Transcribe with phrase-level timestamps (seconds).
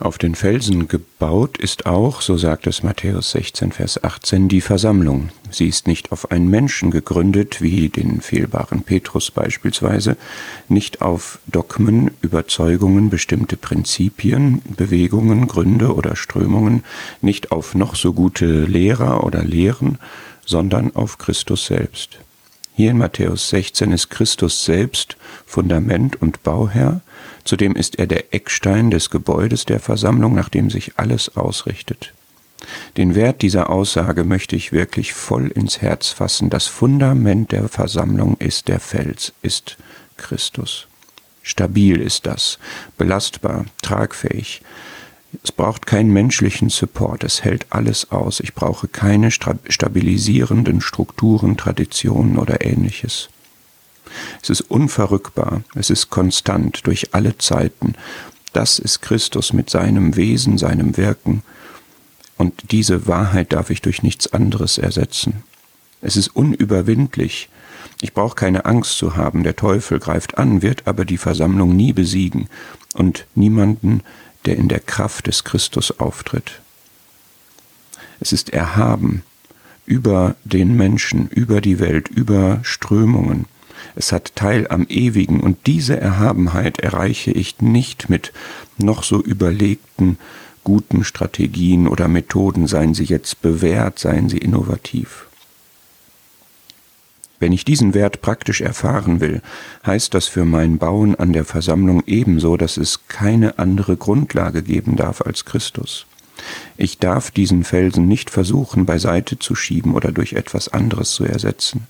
[0.00, 5.30] Auf den Felsen gebaut ist auch, so sagt es Matthäus 16, Vers 18, die Versammlung.
[5.50, 10.16] Sie ist nicht auf einen Menschen gegründet, wie den fehlbaren Petrus beispielsweise,
[10.68, 16.84] nicht auf Dogmen, Überzeugungen, bestimmte Prinzipien, Bewegungen, Gründe oder Strömungen,
[17.20, 19.98] nicht auf noch so gute Lehrer oder Lehren,
[20.44, 22.18] sondern auf Christus selbst.
[22.78, 27.00] Hier in Matthäus 16 ist Christus selbst Fundament und Bauherr,
[27.42, 32.14] zudem ist er der Eckstein des Gebäudes der Versammlung, nach dem sich alles ausrichtet.
[32.96, 36.50] Den Wert dieser Aussage möchte ich wirklich voll ins Herz fassen.
[36.50, 39.76] Das Fundament der Versammlung ist der Fels, ist
[40.16, 40.86] Christus.
[41.42, 42.60] Stabil ist das,
[42.96, 44.62] belastbar, tragfähig,
[45.42, 48.40] es braucht keinen menschlichen Support, es hält alles aus.
[48.40, 53.28] Ich brauche keine stabilisierenden Strukturen, Traditionen oder ähnliches.
[54.42, 57.94] Es ist unverrückbar, es ist konstant durch alle Zeiten.
[58.54, 61.42] Das ist Christus mit seinem Wesen, seinem Wirken.
[62.38, 65.42] Und diese Wahrheit darf ich durch nichts anderes ersetzen.
[66.00, 67.50] Es ist unüberwindlich.
[68.00, 69.42] Ich brauche keine Angst zu haben.
[69.42, 72.48] Der Teufel greift an, wird aber die Versammlung nie besiegen
[72.94, 74.02] und niemanden
[74.46, 76.60] der in der Kraft des Christus auftritt.
[78.20, 79.22] Es ist erhaben
[79.86, 83.46] über den Menschen, über die Welt, über Strömungen.
[83.94, 88.32] Es hat Teil am Ewigen und diese Erhabenheit erreiche ich nicht mit
[88.76, 90.18] noch so überlegten,
[90.64, 95.27] guten Strategien oder Methoden, seien sie jetzt bewährt, seien sie innovativ.
[97.40, 99.42] Wenn ich diesen Wert praktisch erfahren will,
[99.86, 104.96] heißt das für mein Bauen an der Versammlung ebenso, dass es keine andere Grundlage geben
[104.96, 106.06] darf als Christus.
[106.76, 111.86] Ich darf diesen Felsen nicht versuchen beiseite zu schieben oder durch etwas anderes zu ersetzen.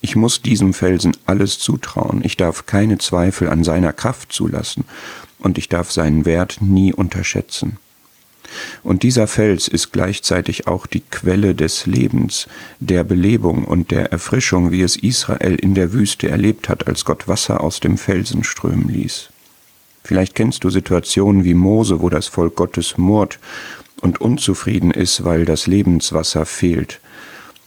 [0.00, 4.84] Ich muss diesem Felsen alles zutrauen, ich darf keine Zweifel an seiner Kraft zulassen,
[5.38, 7.76] und ich darf seinen Wert nie unterschätzen.
[8.82, 12.46] Und dieser Fels ist gleichzeitig auch die Quelle des Lebens,
[12.80, 17.28] der Belebung und der Erfrischung, wie es Israel in der Wüste erlebt hat, als Gott
[17.28, 19.30] Wasser aus dem Felsen strömen ließ.
[20.04, 23.38] Vielleicht kennst du Situationen wie Mose, wo das Volk Gottes murrt
[24.00, 27.00] und unzufrieden ist, weil das Lebenswasser fehlt.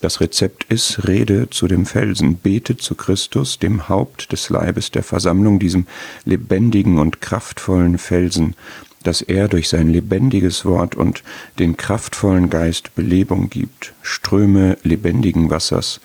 [0.00, 5.04] Das Rezept ist, rede zu dem Felsen, bete zu Christus, dem Haupt des Leibes der
[5.04, 5.86] Versammlung, diesem
[6.24, 8.56] lebendigen und kraftvollen Felsen,
[9.02, 11.22] dass er durch sein lebendiges Wort und
[11.58, 16.00] den kraftvollen Geist Belebung gibt, Ströme lebendigen Wassers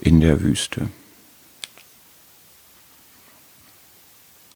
[0.00, 0.88] in der Wüste.